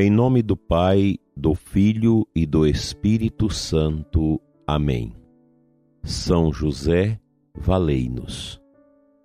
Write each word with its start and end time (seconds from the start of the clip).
Em 0.00 0.10
nome 0.10 0.42
do 0.42 0.56
Pai, 0.56 1.16
do 1.36 1.56
Filho 1.56 2.24
e 2.32 2.46
do 2.46 2.64
Espírito 2.64 3.50
Santo. 3.50 4.40
Amém. 4.64 5.12
São 6.04 6.52
José, 6.52 7.18
valei-nos. 7.52 8.62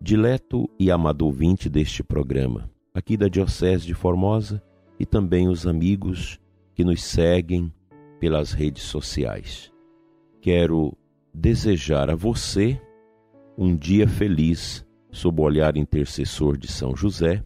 Dileto 0.02 0.68
e 0.80 0.90
amado 0.90 1.28
ouvinte 1.28 1.70
deste 1.70 2.02
programa, 2.04 2.72
aqui 2.92 3.16
da 3.16 3.28
Diocese 3.28 3.86
de 3.86 3.94
Formosa 3.94 4.64
e 5.00 5.06
também 5.06 5.48
os 5.48 5.68
amigos 5.68 6.40
que 6.74 6.84
nos 6.84 7.04
seguem 7.04 7.72
pelas 8.20 8.52
redes 8.52 8.82
sociais. 8.82 9.72
Quero 10.42 10.98
desejar 11.32 12.10
a 12.10 12.16
você 12.16 12.82
um 13.56 13.76
dia 13.76 14.08
feliz 14.08 14.84
sob 15.12 15.40
o 15.40 15.44
olhar 15.44 15.78
intercessor 15.78 16.58
de 16.58 16.68
São 16.68 16.96
José, 16.96 17.46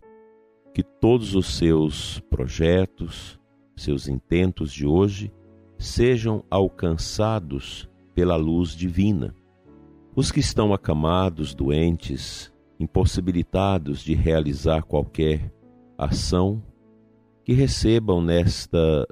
que 0.77 0.83
todos 0.83 1.33
os 1.33 1.57
seus 1.57 2.19
projetos, 2.29 3.39
seus 3.75 4.07
intentos 4.07 4.71
de 4.71 4.85
hoje 4.85 5.33
sejam 5.79 6.43
alcançados 6.51 7.89
pela 8.13 8.35
luz 8.35 8.75
divina. 8.75 9.33
Os 10.15 10.31
que 10.31 10.39
estão 10.39 10.75
acamados, 10.75 11.55
doentes, 11.55 12.53
impossibilitados 12.79 14.03
de 14.03 14.13
realizar 14.13 14.83
qualquer 14.83 15.51
ação, 15.97 16.61
que 17.43 17.53
recebam 17.53 18.21
nesta 18.21 19.07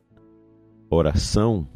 oração 0.88 1.68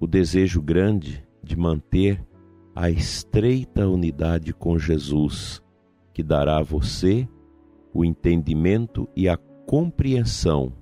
o 0.00 0.06
desejo 0.06 0.62
grande 0.62 1.22
de 1.42 1.54
manter 1.58 2.26
a 2.74 2.88
estreita 2.88 3.86
unidade 3.86 4.54
com 4.54 4.78
Jesus, 4.78 5.62
que 6.14 6.22
dará 6.22 6.56
a 6.56 6.62
você 6.62 7.28
o 7.94 8.04
entendimento 8.04 9.08
e 9.14 9.28
a 9.28 9.36
compreensão 9.36 10.72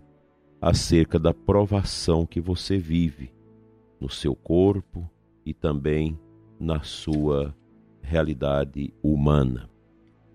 acerca 0.61 1.19
da 1.19 1.35
provação 1.35 2.25
que 2.25 2.41
você 2.41 2.79
vive 2.79 3.31
no 4.01 4.09
seu 4.09 4.35
corpo 4.35 5.09
e 5.45 5.53
também 5.53 6.19
na 6.59 6.83
sua 6.83 7.55
realidade 8.01 8.93
humana. 9.03 9.69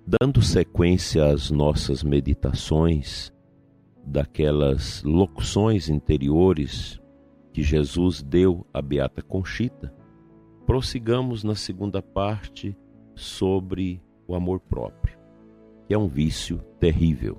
Dando 0.05 0.41
sequência 0.41 1.25
às 1.25 1.51
nossas 1.51 2.03
meditações, 2.03 3.33
daquelas 4.05 5.03
locuções 5.03 5.89
interiores 5.89 7.01
que 7.51 7.61
Jesus 7.61 8.21
deu 8.21 8.65
à 8.73 8.81
Beata 8.81 9.21
Conchita, 9.21 9.93
prossigamos 10.65 11.43
na 11.43 11.55
segunda 11.55 12.01
parte 12.01 12.77
sobre 13.15 14.01
o 14.27 14.35
amor 14.35 14.59
próprio, 14.59 15.16
é 15.93 15.97
um 15.97 16.07
vício 16.07 16.59
terrível. 16.79 17.37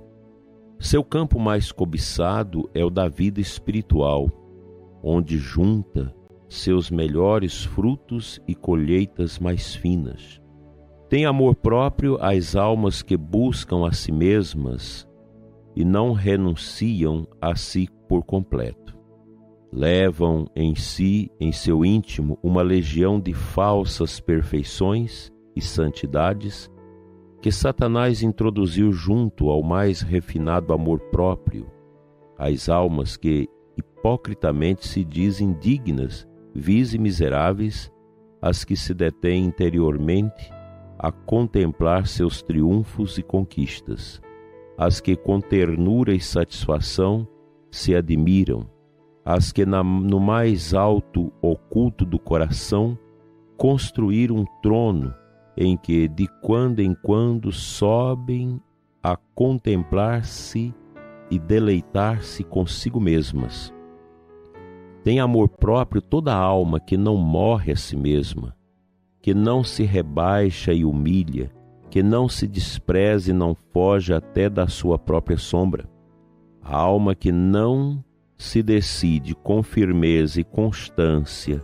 Seu 0.79 1.03
campo 1.03 1.39
mais 1.39 1.71
cobiçado 1.71 2.69
é 2.73 2.83
o 2.83 2.89
da 2.89 3.09
vida 3.09 3.41
espiritual, 3.41 4.29
onde 5.03 5.37
junta 5.37 6.13
seus 6.47 6.89
melhores 6.89 7.63
frutos 7.63 8.41
e 8.47 8.55
colheitas 8.55 9.37
mais 9.37 9.75
finas. 9.75 10.41
Tem 11.09 11.25
amor 11.25 11.55
próprio 11.55 12.17
as 12.21 12.55
almas 12.55 13.01
que 13.01 13.17
buscam 13.17 13.87
a 13.87 13.91
si 13.91 14.11
mesmas 14.11 15.07
e 15.75 15.83
não 15.83 16.13
renunciam 16.13 17.27
a 17.41 17.55
si 17.55 17.87
por 18.07 18.23
completo. 18.23 18.97
Levam 19.71 20.47
em 20.55 20.73
si, 20.75 21.31
em 21.39 21.51
seu 21.51 21.85
íntimo, 21.85 22.39
uma 22.41 22.61
legião 22.61 23.19
de 23.19 23.33
falsas 23.33 24.19
perfeições 24.19 25.31
e 25.55 25.61
santidades 25.61 26.69
que 27.41 27.51
Satanás 27.51 28.21
introduziu 28.21 28.91
junto 28.91 29.49
ao 29.49 29.63
mais 29.63 30.01
refinado 30.01 30.73
amor 30.73 30.99
próprio, 31.11 31.67
as 32.37 32.69
almas 32.69 33.15
que 33.15 33.47
hipocritamente 33.77 34.87
se 34.87 35.03
dizem 35.03 35.53
dignas, 35.53 36.27
vis 36.53 36.93
e 36.93 36.97
miseráveis, 36.97 37.91
as 38.41 38.63
que 38.63 38.75
se 38.75 38.93
detêm 38.93 39.45
interiormente 39.45 40.51
a 40.97 41.11
contemplar 41.11 42.07
seus 42.07 42.41
triunfos 42.41 43.17
e 43.17 43.23
conquistas 43.23 44.21
as 44.79 45.01
que 45.01 45.13
com 45.13 45.41
ternura 45.41 46.15
e 46.15 46.21
satisfação 46.21 47.27
se 47.69 47.93
admiram, 47.93 48.65
as 49.25 49.51
que 49.51 49.65
na, 49.65 49.83
no 49.83 50.21
mais 50.21 50.73
alto 50.73 51.33
oculto 51.41 52.05
do 52.05 52.17
coração 52.17 52.97
construíram 53.57 54.37
um 54.37 54.45
trono 54.63 55.13
em 55.61 55.75
que 55.75 56.07
de 56.07 56.25
quando 56.41 56.79
em 56.79 56.93
quando 56.93 57.51
sobem 57.51 58.61
a 59.03 59.17
contemplar-se 59.35 60.73
e 61.29 61.37
deleitar-se 61.37 62.45
consigo 62.45 62.97
mesmas. 62.97 63.73
Tem 65.03 65.19
amor 65.19 65.49
próprio 65.49 66.01
toda 66.01 66.33
alma 66.33 66.79
que 66.79 66.95
não 66.95 67.17
morre 67.17 67.73
a 67.73 67.75
si 67.75 67.97
mesma, 67.97 68.55
que 69.21 69.33
não 69.33 69.61
se 69.61 69.83
rebaixa 69.83 70.71
e 70.71 70.85
humilha, 70.85 71.51
que 71.89 72.01
não 72.01 72.29
se 72.29 72.47
despreze 72.47 73.31
e 73.31 73.33
não 73.33 73.53
foge 73.73 74.13
até 74.13 74.49
da 74.49 74.65
sua 74.67 74.97
própria 74.97 75.37
sombra. 75.37 75.89
A 76.63 76.77
alma 76.77 77.13
que 77.13 77.33
não 77.33 78.01
se 78.37 78.63
decide 78.63 79.35
com 79.35 79.61
firmeza 79.61 80.39
e 80.39 80.43
constância 80.45 81.61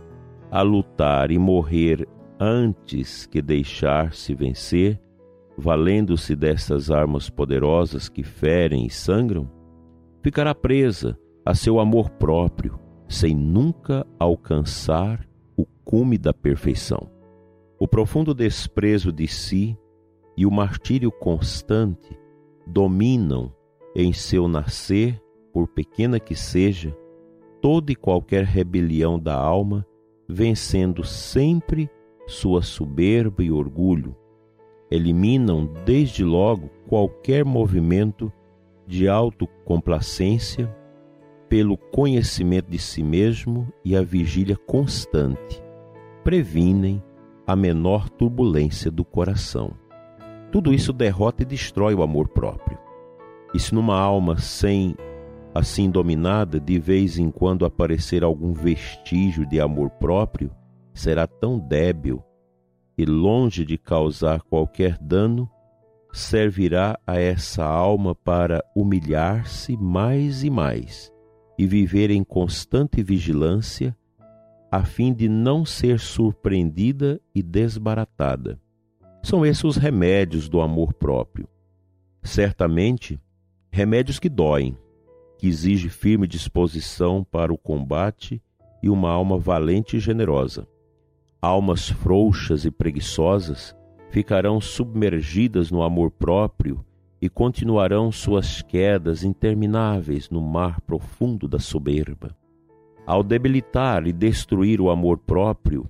a 0.50 0.60
lutar 0.60 1.30
e 1.30 1.38
morrer 1.38 2.06
antes 2.38 3.26
que 3.26 3.40
deixar-se 3.40 4.34
vencer, 4.34 5.00
valendo-se 5.56 6.36
dessas 6.36 6.90
armas 6.90 7.30
poderosas 7.30 8.08
que 8.08 8.22
ferem 8.22 8.86
e 8.86 8.90
sangram, 8.90 9.50
ficará 10.22 10.54
presa 10.54 11.18
a 11.44 11.54
seu 11.54 11.78
amor 11.78 12.10
próprio, 12.10 12.78
sem 13.08 13.34
nunca 13.34 14.06
alcançar 14.18 15.26
o 15.56 15.64
cume 15.84 16.18
da 16.18 16.34
perfeição. 16.34 17.10
O 17.78 17.86
profundo 17.86 18.34
desprezo 18.34 19.12
de 19.12 19.26
si 19.28 19.78
e 20.36 20.44
o 20.44 20.50
martírio 20.50 21.10
constante 21.10 22.18
dominam 22.66 23.54
em 23.94 24.12
seu 24.12 24.48
nascer, 24.48 25.20
por 25.52 25.68
pequena 25.68 26.20
que 26.20 26.34
seja, 26.34 26.94
toda 27.62 27.92
e 27.92 27.96
qualquer 27.96 28.44
rebelião 28.44 29.18
da 29.18 29.34
alma, 29.34 29.86
vencendo 30.28 31.02
sempre 31.04 31.88
sua 32.26 32.62
soberba 32.62 33.42
e 33.42 33.50
orgulho. 33.50 34.14
Eliminam 34.90 35.68
desde 35.84 36.24
logo 36.24 36.70
qualquer 36.88 37.44
movimento 37.44 38.32
de 38.86 39.08
autocomplacência 39.08 40.74
pelo 41.48 41.76
conhecimento 41.76 42.70
de 42.70 42.78
si 42.78 43.02
mesmo 43.02 43.72
e 43.84 43.96
a 43.96 44.02
vigília 44.02 44.56
constante. 44.56 45.62
Previnem 46.24 47.02
a 47.46 47.54
menor 47.54 48.08
turbulência 48.08 48.90
do 48.90 49.04
coração. 49.04 49.72
Tudo 50.50 50.72
isso 50.72 50.92
derrota 50.92 51.42
e 51.42 51.46
destrói 51.46 51.94
o 51.94 52.02
amor 52.02 52.28
próprio. 52.28 52.78
E 53.54 53.60
se 53.60 53.74
numa 53.74 53.98
alma 53.98 54.38
sem 54.38 54.96
assim 55.54 55.88
dominada, 55.88 56.60
de 56.60 56.78
vez 56.78 57.18
em 57.18 57.30
quando 57.30 57.64
aparecer 57.64 58.22
algum 58.22 58.52
vestígio 58.52 59.46
de 59.46 59.60
amor 59.60 59.90
próprio, 59.90 60.50
será 60.96 61.26
tão 61.26 61.58
débil 61.58 62.24
e 62.96 63.04
longe 63.04 63.64
de 63.64 63.76
causar 63.76 64.40
qualquer 64.40 64.96
dano, 64.98 65.48
servirá 66.10 66.98
a 67.06 67.20
essa 67.20 67.62
alma 67.62 68.14
para 68.14 68.64
humilhar-se 68.74 69.76
mais 69.76 70.42
e 70.42 70.48
mais 70.48 71.12
e 71.58 71.66
viver 71.66 72.10
em 72.10 72.24
constante 72.24 73.02
vigilância, 73.02 73.96
a 74.70 74.84
fim 74.84 75.12
de 75.12 75.28
não 75.28 75.64
ser 75.64 76.00
surpreendida 76.00 77.20
e 77.34 77.42
desbaratada. 77.42 78.58
São 79.22 79.44
esses 79.44 79.64
os 79.64 79.76
remédios 79.76 80.48
do 80.48 80.60
amor 80.60 80.94
próprio. 80.94 81.48
Certamente, 82.22 83.20
remédios 83.70 84.18
que 84.18 84.28
doem, 84.28 84.76
que 85.38 85.46
exigem 85.46 85.90
firme 85.90 86.26
disposição 86.26 87.22
para 87.22 87.52
o 87.52 87.58
combate 87.58 88.42
e 88.82 88.88
uma 88.88 89.10
alma 89.10 89.38
valente 89.38 89.96
e 89.96 90.00
generosa. 90.00 90.66
Almas 91.40 91.88
frouxas 91.88 92.64
e 92.64 92.70
preguiçosas 92.70 93.76
ficarão 94.10 94.60
submergidas 94.60 95.70
no 95.70 95.82
amor 95.82 96.10
próprio 96.10 96.84
e 97.20 97.28
continuarão 97.28 98.10
suas 98.10 98.62
quedas 98.62 99.22
intermináveis 99.22 100.30
no 100.30 100.40
mar 100.40 100.80
profundo 100.80 101.46
da 101.46 101.58
soberba. 101.58 102.36
Ao 103.06 103.22
debilitar 103.22 104.06
e 104.06 104.12
destruir 104.12 104.80
o 104.80 104.90
amor 104.90 105.18
próprio, 105.18 105.88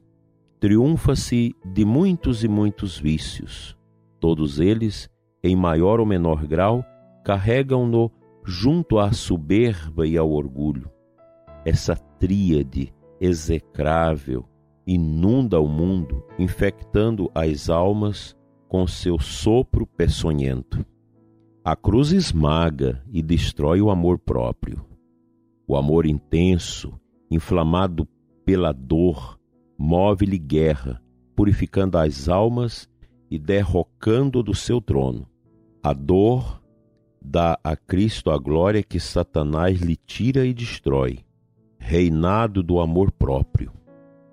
triunfa-se 0.59 1.55
de 1.65 1.85
muitos 1.85 2.45
e 2.45 2.49
muitos 2.49 2.99
vícios. 2.99 3.77
Todos 4.21 4.61
eles, 4.61 5.09
em 5.43 5.55
maior 5.55 6.01
ou 6.01 6.07
menor 6.07 6.47
grau, 6.47 6.85
carregam-no 7.25 8.11
junto 8.45 8.99
à 8.99 9.13
soberba 9.13 10.07
e 10.07 10.17
ao 10.17 10.31
orgulho. 10.31 10.91
Essa 11.65 11.97
tríade 11.97 12.93
execrável 13.21 14.45
inunda 14.87 15.61
o 15.61 15.67
mundo, 15.67 16.23
infectando 16.39 17.31
as 17.35 17.69
almas 17.69 18.37
com 18.69 18.87
seu 18.87 19.19
sopro 19.19 19.87
peçonhento. 19.87 20.85
A 21.65 21.75
cruz 21.75 22.13
esmaga 22.13 23.03
e 23.13 23.23
destrói 23.23 23.81
o 23.81 23.91
amor 23.91 24.19
próprio. 24.19 24.85
O 25.67 25.77
amor 25.77 26.07
intenso, 26.07 26.93
inflamado 27.29 28.07
pela 28.45 28.73
dor, 28.73 29.39
move-lhe 29.77 30.39
guerra, 30.39 31.03
purificando 31.35 31.99
as 31.99 32.29
almas 32.29 32.89
e 33.29 33.39
derrocando 33.39 34.43
do 34.43 34.55
seu 34.55 34.81
trono. 34.81 35.27
A 35.83 35.93
dor 35.93 36.63
dá 37.21 37.59
a 37.65 37.75
Cristo 37.75 38.31
a 38.31 38.39
glória 38.39 38.83
que 38.85 39.01
Satanás 39.01 39.81
lhe 39.81 39.97
tira 39.97 40.47
e 40.47 40.55
destrói, 40.55 41.19
reinado 41.79 42.63
do 42.63 42.79
amor 42.79 43.11
próprio. 43.11 43.73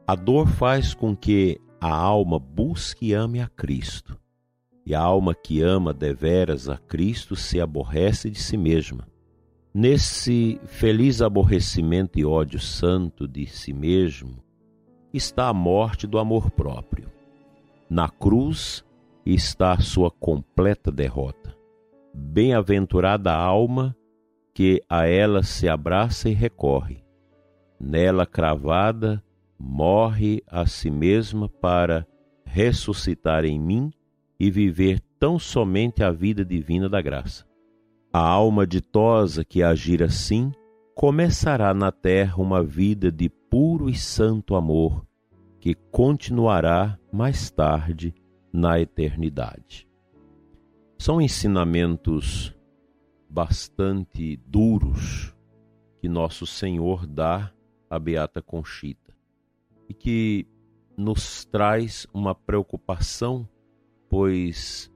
A 0.05 0.15
dor 0.15 0.47
faz 0.47 0.93
com 0.93 1.15
que 1.15 1.61
a 1.79 1.89
alma 1.89 2.37
busque 2.37 3.07
e 3.07 3.13
ame 3.13 3.39
a 3.39 3.47
Cristo. 3.47 4.19
E 4.85 4.93
a 4.93 4.99
alma 4.99 5.33
que 5.33 5.61
ama 5.61 5.93
deveras 5.93 6.67
a 6.67 6.77
Cristo 6.77 7.37
se 7.37 7.61
aborrece 7.61 8.29
de 8.29 8.37
si 8.37 8.57
mesma. 8.57 9.07
Nesse 9.73 10.59
feliz 10.65 11.21
aborrecimento 11.21 12.19
e 12.19 12.25
ódio 12.25 12.59
santo 12.59 13.25
de 13.25 13.47
si 13.47 13.71
mesmo 13.71 14.43
está 15.13 15.47
a 15.47 15.53
morte 15.53 16.05
do 16.05 16.19
amor 16.19 16.51
próprio. 16.51 17.09
Na 17.89 18.09
cruz 18.09 18.83
está 19.25 19.71
a 19.71 19.79
sua 19.79 20.11
completa 20.11 20.91
derrota. 20.91 21.55
Bem-aventurada 22.13 23.31
a 23.31 23.37
alma 23.37 23.95
que 24.53 24.83
a 24.89 25.07
ela 25.07 25.43
se 25.43 25.69
abraça 25.69 26.29
e 26.29 26.33
recorre. 26.33 27.01
Nela 27.79 28.25
cravada 28.25 29.23
morre 29.65 30.43
a 30.45 30.65
si 30.65 30.91
mesma 30.91 31.47
para 31.47 32.05
ressuscitar 32.43 33.45
em 33.45 33.57
mim 33.57 33.91
e 34.37 34.51
viver 34.51 34.99
tão 35.17 35.39
somente 35.39 36.03
a 36.03 36.11
vida 36.11 36.43
divina 36.43 36.89
da 36.89 37.01
graça. 37.01 37.45
A 38.11 38.19
alma 38.19 38.67
ditosa 38.67 39.45
que 39.45 39.63
agir 39.63 40.03
assim 40.03 40.51
começará 40.93 41.73
na 41.73 41.91
terra 41.91 42.41
uma 42.41 42.61
vida 42.61 43.09
de 43.09 43.29
puro 43.29 43.89
e 43.89 43.95
santo 43.95 44.55
amor 44.55 45.07
que 45.59 45.73
continuará 45.73 46.99
mais 47.11 47.49
tarde 47.49 48.13
na 48.51 48.79
eternidade. 48.81 49.87
São 50.99 51.21
ensinamentos 51.21 52.53
bastante 53.29 54.37
duros 54.45 55.33
que 55.99 56.09
nosso 56.09 56.45
Senhor 56.45 57.07
dá 57.07 57.51
à 57.89 57.97
Beata 57.97 58.41
Conchita 58.41 59.02
que 60.03 60.45
nos 60.97 61.45
traz 61.45 62.05
uma 62.13 62.35
preocupação, 62.35 63.47
pois, 64.09 64.91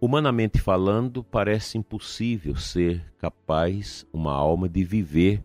humanamente 0.00 0.60
falando, 0.60 1.22
parece 1.22 1.78
impossível 1.78 2.56
ser 2.56 3.04
capaz 3.18 4.04
uma 4.12 4.32
alma 4.32 4.68
de 4.68 4.82
viver 4.82 5.44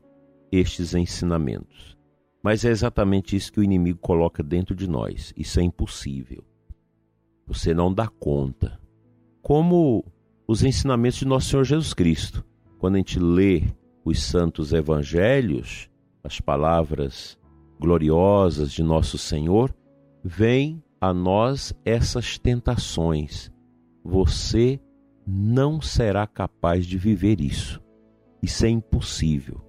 estes 0.51 0.95
ensinamentos. 0.95 1.95
Mas 2.41 2.65
é 2.65 2.69
exatamente 2.69 3.35
isso 3.35 3.53
que 3.53 3.59
o 3.59 3.63
inimigo 3.63 3.99
coloca 3.99 4.41
dentro 4.41 4.73
de 4.73 4.89
nós. 4.89 5.31
Isso 5.37 5.59
é 5.59 5.63
impossível. 5.63 6.43
Você 7.45 7.73
não 7.73 7.93
dá 7.93 8.07
conta. 8.07 8.79
Como 9.43 10.03
os 10.47 10.63
ensinamentos 10.63 11.19
de 11.19 11.25
nosso 11.25 11.49
Senhor 11.49 11.63
Jesus 11.63 11.93
Cristo. 11.93 12.43
Quando 12.79 12.95
a 12.95 12.97
gente 12.97 13.19
lê 13.19 13.63
os 14.03 14.23
santos 14.23 14.73
evangelhos, 14.73 15.87
as 16.23 16.39
palavras 16.39 17.37
gloriosas 17.79 18.71
de 18.71 18.83
nosso 18.83 19.17
Senhor, 19.17 19.73
vem 20.23 20.83
a 20.99 21.13
nós 21.13 21.73
essas 21.85 22.37
tentações. 22.37 23.51
Você 24.03 24.79
não 25.25 25.81
será 25.81 26.25
capaz 26.25 26.85
de 26.85 26.97
viver 26.97 27.41
isso. 27.41 27.81
Isso 28.41 28.65
é 28.65 28.69
impossível. 28.69 29.61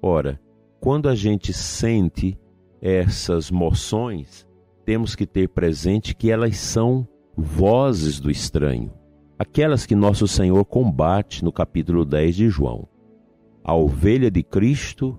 Ora, 0.00 0.40
quando 0.80 1.08
a 1.08 1.14
gente 1.14 1.52
sente 1.52 2.38
essas 2.80 3.50
moções, 3.50 4.46
temos 4.84 5.16
que 5.16 5.26
ter 5.26 5.48
presente 5.48 6.14
que 6.14 6.30
elas 6.30 6.58
são 6.58 7.08
vozes 7.36 8.20
do 8.20 8.30
estranho, 8.30 8.92
aquelas 9.38 9.86
que 9.86 9.94
nosso 9.94 10.28
Senhor 10.28 10.64
combate 10.64 11.42
no 11.42 11.50
capítulo 11.50 12.04
10 12.04 12.36
de 12.36 12.48
João. 12.48 12.86
A 13.64 13.74
ovelha 13.74 14.30
de 14.30 14.42
Cristo 14.42 15.18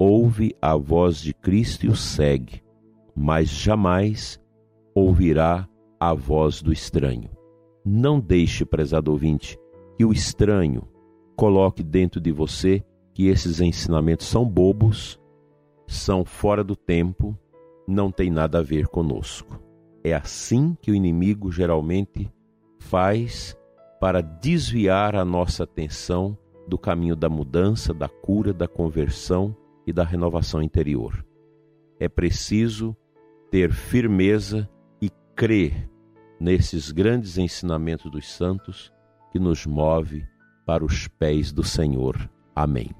ouve 0.00 0.56
a 0.62 0.74
voz 0.74 1.18
de 1.18 1.34
Cristo 1.34 1.84
e 1.84 1.90
o 1.90 1.94
segue, 1.94 2.62
mas 3.14 3.50
jamais 3.50 4.40
ouvirá 4.94 5.68
a 6.00 6.14
voz 6.14 6.62
do 6.62 6.72
estranho. 6.72 7.28
Não 7.84 8.18
deixe, 8.18 8.64
prezado 8.64 9.10
ouvinte, 9.10 9.58
que 9.98 10.04
o 10.06 10.10
estranho 10.10 10.88
coloque 11.36 11.82
dentro 11.82 12.18
de 12.18 12.32
você 12.32 12.82
que 13.12 13.26
esses 13.26 13.60
ensinamentos 13.60 14.26
são 14.26 14.42
bobos, 14.42 15.20
são 15.86 16.24
fora 16.24 16.64
do 16.64 16.74
tempo, 16.74 17.36
não 17.86 18.10
tem 18.10 18.30
nada 18.30 18.60
a 18.60 18.62
ver 18.62 18.88
conosco. 18.88 19.60
É 20.02 20.14
assim 20.14 20.74
que 20.80 20.90
o 20.90 20.94
inimigo 20.94 21.52
geralmente 21.52 22.32
faz 22.78 23.54
para 24.00 24.22
desviar 24.22 25.14
a 25.14 25.26
nossa 25.26 25.64
atenção 25.64 26.38
do 26.66 26.78
caminho 26.78 27.14
da 27.14 27.28
mudança, 27.28 27.92
da 27.92 28.08
cura, 28.08 28.54
da 28.54 28.66
conversão 28.66 29.54
e 29.90 29.92
da 29.92 30.04
renovação 30.04 30.62
interior. 30.62 31.24
É 31.98 32.08
preciso 32.08 32.96
ter 33.50 33.72
firmeza 33.72 34.68
e 35.02 35.10
crer 35.34 35.90
nesses 36.40 36.90
grandes 36.90 37.36
ensinamentos 37.36 38.10
dos 38.10 38.32
santos 38.32 38.92
que 39.30 39.38
nos 39.38 39.66
move 39.66 40.24
para 40.64 40.84
os 40.84 41.06
pés 41.08 41.52
do 41.52 41.62
Senhor. 41.62 42.30
Amém. 42.54 42.99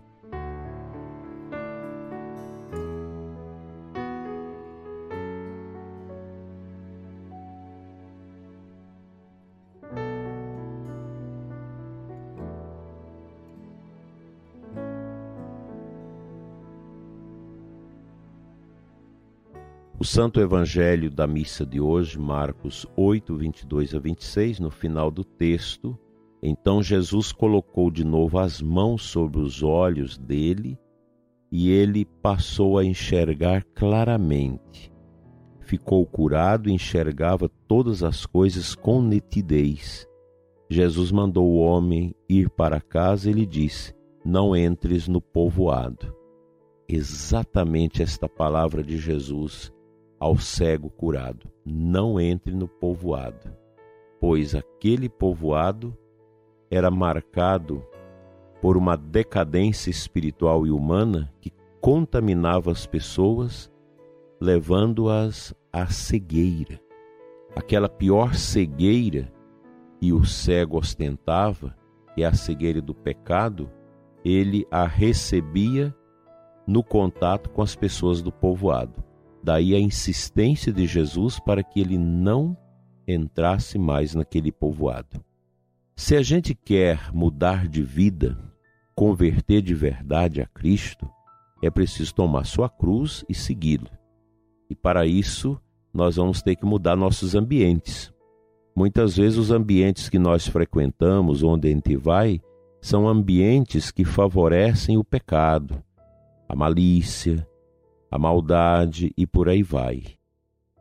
O 20.00 20.04
Santo 20.04 20.40
Evangelho 20.40 21.10
da 21.10 21.26
missa 21.26 21.66
de 21.66 21.78
hoje, 21.78 22.18
Marcos 22.18 22.86
8, 22.96 23.36
22 23.36 23.94
a 23.94 23.98
26, 23.98 24.58
no 24.58 24.70
final 24.70 25.10
do 25.10 25.22
texto, 25.22 25.94
então 26.42 26.82
Jesus 26.82 27.32
colocou 27.32 27.90
de 27.90 28.02
novo 28.02 28.38
as 28.38 28.62
mãos 28.62 29.02
sobre 29.02 29.42
os 29.42 29.62
olhos 29.62 30.16
dele 30.16 30.78
e 31.52 31.70
ele 31.70 32.06
passou 32.06 32.78
a 32.78 32.84
enxergar 32.84 33.62
claramente. 33.74 34.90
Ficou 35.60 36.06
curado 36.06 36.70
e 36.70 36.72
enxergava 36.72 37.50
todas 37.68 38.02
as 38.02 38.24
coisas 38.24 38.74
com 38.74 39.02
nitidez. 39.02 40.08
Jesus 40.70 41.12
mandou 41.12 41.46
o 41.46 41.58
homem 41.58 42.14
ir 42.26 42.48
para 42.48 42.80
casa 42.80 43.28
e 43.28 43.34
lhe 43.34 43.44
disse: 43.44 43.94
Não 44.24 44.56
entres 44.56 45.06
no 45.06 45.20
povoado. 45.20 46.16
Exatamente 46.88 48.02
esta 48.02 48.26
palavra 48.26 48.82
de 48.82 48.96
Jesus 48.96 49.70
ao 50.20 50.36
cego 50.36 50.90
curado: 50.90 51.50
Não 51.64 52.20
entre 52.20 52.54
no 52.54 52.68
povoado, 52.68 53.56
pois 54.20 54.54
aquele 54.54 55.08
povoado 55.08 55.96
era 56.70 56.90
marcado 56.90 57.82
por 58.60 58.76
uma 58.76 58.96
decadência 58.96 59.90
espiritual 59.90 60.66
e 60.66 60.70
humana 60.70 61.32
que 61.40 61.50
contaminava 61.80 62.70
as 62.70 62.86
pessoas, 62.86 63.72
levando-as 64.38 65.54
à 65.72 65.86
cegueira. 65.86 66.78
Aquela 67.56 67.88
pior 67.88 68.34
cegueira 68.34 69.32
que 69.98 70.12
o 70.12 70.24
cego 70.24 70.78
ostentava, 70.78 71.74
que 72.14 72.22
é 72.22 72.26
a 72.26 72.34
cegueira 72.34 72.80
do 72.80 72.94
pecado, 72.94 73.70
ele 74.22 74.66
a 74.70 74.86
recebia 74.86 75.94
no 76.66 76.84
contato 76.84 77.48
com 77.50 77.62
as 77.62 77.74
pessoas 77.74 78.20
do 78.20 78.30
povoado. 78.30 79.09
Daí 79.42 79.74
a 79.74 79.80
insistência 79.80 80.72
de 80.72 80.86
Jesus 80.86 81.38
para 81.40 81.62
que 81.62 81.80
ele 81.80 81.96
não 81.96 82.56
entrasse 83.06 83.78
mais 83.78 84.14
naquele 84.14 84.52
povoado. 84.52 85.24
Se 85.96 86.16
a 86.16 86.22
gente 86.22 86.54
quer 86.54 87.12
mudar 87.12 87.68
de 87.68 87.82
vida, 87.82 88.38
converter 88.94 89.62
de 89.62 89.74
verdade 89.74 90.40
a 90.40 90.46
Cristo, 90.46 91.08
é 91.62 91.70
preciso 91.70 92.14
tomar 92.14 92.44
sua 92.44 92.68
cruz 92.68 93.24
e 93.28 93.34
segui-lo. 93.34 93.90
E 94.68 94.74
para 94.74 95.06
isso, 95.06 95.60
nós 95.92 96.16
vamos 96.16 96.40
ter 96.42 96.56
que 96.56 96.64
mudar 96.64 96.96
nossos 96.96 97.34
ambientes. 97.34 98.12
Muitas 98.74 99.16
vezes, 99.16 99.36
os 99.38 99.50
ambientes 99.50 100.08
que 100.08 100.18
nós 100.18 100.46
frequentamos, 100.46 101.42
onde 101.42 101.68
a 101.68 101.70
gente 101.70 101.96
vai, 101.96 102.40
são 102.80 103.06
ambientes 103.06 103.90
que 103.90 104.04
favorecem 104.04 104.96
o 104.96 105.04
pecado, 105.04 105.82
a 106.48 106.56
malícia, 106.56 107.46
a 108.10 108.18
maldade 108.18 109.12
e 109.16 109.26
por 109.26 109.48
aí 109.48 109.62
vai. 109.62 110.02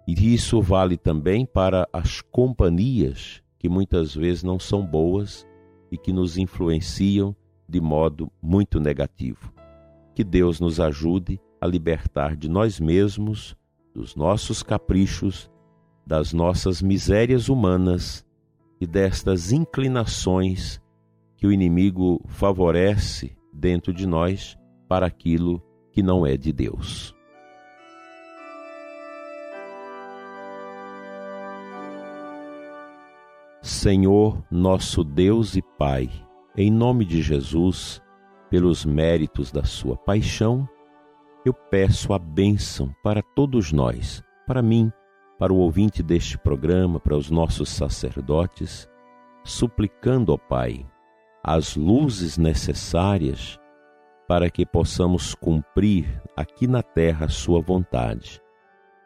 E 0.07 0.33
isso 0.33 0.61
vale 0.61 0.97
também 0.97 1.45
para 1.45 1.87
as 1.93 2.21
companhias 2.21 3.43
que 3.59 3.69
muitas 3.69 4.15
vezes 4.15 4.41
não 4.41 4.57
são 4.57 4.83
boas 4.83 5.45
e 5.91 5.97
que 5.97 6.11
nos 6.11 6.37
influenciam 6.37 7.35
de 7.67 7.79
modo 7.79 8.31
muito 8.41 8.79
negativo. 8.79 9.53
Que 10.15 10.23
Deus 10.23 10.59
nos 10.59 10.79
ajude 10.79 11.39
a 11.61 11.67
libertar 11.67 12.35
de 12.35 12.49
nós 12.49 12.79
mesmos, 12.79 13.55
dos 13.93 14.15
nossos 14.15 14.63
caprichos, 14.63 15.51
das 16.05 16.33
nossas 16.33 16.81
misérias 16.81 17.49
humanas 17.49 18.25
e 18.81 18.87
destas 18.87 19.51
inclinações 19.51 20.81
que 21.37 21.45
o 21.45 21.51
inimigo 21.51 22.21
favorece 22.27 23.37
dentro 23.53 23.93
de 23.93 24.07
nós 24.07 24.57
para 24.87 25.05
aquilo 25.05 25.61
que 25.91 26.01
não 26.01 26.25
é 26.25 26.35
de 26.35 26.51
Deus. 26.51 27.18
Senhor, 33.69 34.43
nosso 34.49 35.03
Deus 35.03 35.55
e 35.55 35.61
Pai, 35.61 36.09
em 36.57 36.71
nome 36.71 37.05
de 37.05 37.21
Jesus, 37.21 38.01
pelos 38.49 38.83
méritos 38.83 39.51
da 39.51 39.63
Sua 39.63 39.95
paixão, 39.95 40.67
eu 41.45 41.53
peço 41.53 42.11
a 42.11 42.17
bênção 42.17 42.91
para 43.03 43.21
todos 43.21 43.71
nós, 43.71 44.23
para 44.47 44.63
mim, 44.63 44.91
para 45.37 45.53
o 45.53 45.57
ouvinte 45.57 46.01
deste 46.01 46.35
programa, 46.35 46.99
para 46.99 47.15
os 47.15 47.29
nossos 47.29 47.69
sacerdotes, 47.69 48.89
suplicando 49.43 50.31
ao 50.31 50.39
Pai 50.39 50.83
as 51.43 51.75
luzes 51.75 52.39
necessárias 52.39 53.59
para 54.27 54.49
que 54.49 54.65
possamos 54.65 55.35
cumprir 55.35 56.21
aqui 56.35 56.65
na 56.65 56.81
terra 56.81 57.27
a 57.27 57.29
Sua 57.29 57.61
vontade, 57.61 58.41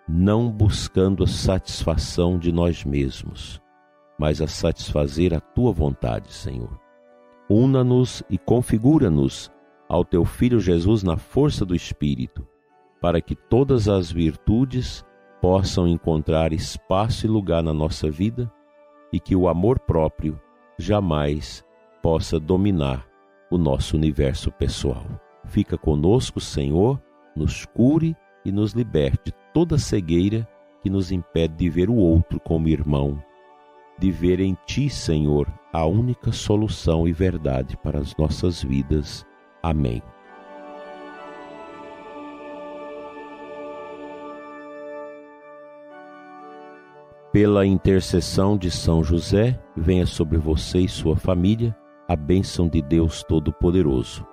não 0.07 0.49
buscando 0.49 1.25
a 1.25 1.27
satisfação 1.27 2.39
de 2.39 2.51
nós 2.51 2.85
mesmos, 2.85 3.61
mas 4.17 4.41
a 4.41 4.47
satisfazer 4.47 5.33
a 5.33 5.39
Tua 5.39 5.71
vontade, 5.71 6.31
Senhor. 6.31 6.79
Una-nos 7.49 8.23
e 8.29 8.37
configura-nos 8.37 9.51
ao 9.87 10.05
Teu 10.05 10.25
Filho 10.25 10.59
Jesus 10.59 11.03
na 11.03 11.17
força 11.17 11.65
do 11.65 11.75
Espírito, 11.75 12.47
para 13.01 13.21
que 13.21 13.35
todas 13.35 13.89
as 13.89 14.11
virtudes 14.11 15.05
possam 15.41 15.87
encontrar 15.87 16.53
espaço 16.53 17.25
e 17.25 17.29
lugar 17.29 17.61
na 17.61 17.73
nossa 17.73 18.09
vida 18.09 18.51
e 19.11 19.19
que 19.19 19.35
o 19.35 19.47
amor 19.47 19.77
próprio 19.79 20.39
jamais 20.77 21.63
possa 22.01 22.39
dominar 22.39 23.05
o 23.51 23.57
nosso 23.57 23.95
universo 23.95 24.51
pessoal. 24.51 25.05
Fica 25.45 25.77
conosco, 25.77 26.39
Senhor, 26.39 26.99
nos 27.35 27.65
cure 27.65 28.15
e 28.45 28.51
nos 28.51 28.71
liberte 28.71 29.33
toda 29.53 29.77
cegueira 29.77 30.47
que 30.81 30.89
nos 30.89 31.11
impede 31.11 31.55
de 31.55 31.69
ver 31.69 31.89
o 31.89 31.95
outro 31.95 32.39
como 32.39 32.67
irmão, 32.67 33.21
de 33.97 34.11
ver 34.11 34.39
em 34.39 34.57
Ti, 34.65 34.89
Senhor, 34.89 35.47
a 35.71 35.85
única 35.85 36.31
solução 36.31 37.07
e 37.07 37.13
verdade 37.13 37.77
para 37.77 37.99
as 37.99 38.15
nossas 38.17 38.61
vidas. 38.61 39.25
Amém. 39.61 40.01
Pela 47.31 47.65
intercessão 47.65 48.55
de 48.57 48.69
São 48.69 49.03
José, 49.03 49.59
venha 49.75 50.05
sobre 50.05 50.37
você 50.37 50.79
e 50.79 50.87
sua 50.87 51.15
família 51.15 51.75
a 52.07 52.15
bênção 52.15 52.67
de 52.67 52.81
Deus 52.81 53.23
Todo-Poderoso. 53.23 54.25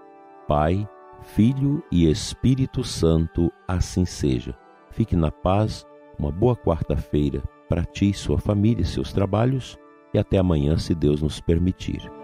Pai, 0.46 0.86
Filho 1.22 1.82
e 1.90 2.10
Espírito 2.10 2.84
Santo, 2.84 3.50
assim 3.66 4.04
seja. 4.04 4.54
Fique 4.90 5.16
na 5.16 5.30
paz, 5.30 5.86
uma 6.18 6.30
boa 6.30 6.56
quarta-feira 6.56 7.42
para 7.70 7.84
ti, 7.84 8.12
sua 8.12 8.38
família 8.38 8.82
e 8.82 8.84
seus 8.84 9.12
trabalhos, 9.12 9.78
e 10.12 10.18
até 10.18 10.38
amanhã, 10.38 10.76
se 10.76 10.92
Deus 10.92 11.22
nos 11.22 11.40
permitir. 11.40 12.19